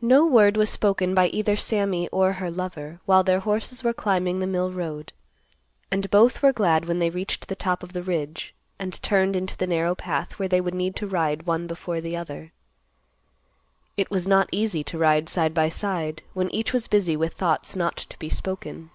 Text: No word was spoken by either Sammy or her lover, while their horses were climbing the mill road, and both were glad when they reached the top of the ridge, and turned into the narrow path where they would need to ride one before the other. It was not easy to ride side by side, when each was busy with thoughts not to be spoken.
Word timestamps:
No 0.00 0.24
word 0.26 0.56
was 0.56 0.70
spoken 0.70 1.14
by 1.14 1.26
either 1.26 1.56
Sammy 1.56 2.08
or 2.08 2.32
her 2.40 2.50
lover, 2.50 3.00
while 3.04 3.22
their 3.22 3.40
horses 3.40 3.84
were 3.84 3.92
climbing 3.92 4.38
the 4.38 4.46
mill 4.46 4.70
road, 4.72 5.12
and 5.90 6.08
both 6.10 6.40
were 6.40 6.54
glad 6.54 6.86
when 6.86 7.00
they 7.00 7.10
reached 7.10 7.46
the 7.48 7.54
top 7.54 7.82
of 7.82 7.92
the 7.92 8.02
ridge, 8.02 8.54
and 8.78 8.94
turned 9.02 9.36
into 9.36 9.54
the 9.54 9.66
narrow 9.66 9.94
path 9.94 10.38
where 10.38 10.48
they 10.48 10.62
would 10.62 10.72
need 10.72 10.96
to 10.96 11.06
ride 11.06 11.44
one 11.44 11.66
before 11.66 12.00
the 12.00 12.16
other. 12.16 12.52
It 13.98 14.10
was 14.10 14.26
not 14.26 14.48
easy 14.52 14.82
to 14.84 14.96
ride 14.96 15.28
side 15.28 15.52
by 15.52 15.68
side, 15.68 16.22
when 16.32 16.48
each 16.50 16.72
was 16.72 16.88
busy 16.88 17.14
with 17.14 17.34
thoughts 17.34 17.76
not 17.76 17.98
to 17.98 18.18
be 18.18 18.30
spoken. 18.30 18.88